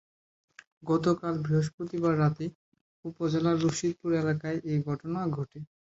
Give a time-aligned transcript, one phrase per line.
[0.83, 2.45] গতকাল বৃহস্পতিবার রাতে
[3.05, 5.59] উপজেলার রশিদপুর এলাকায় এ ঘটনা ঘটে।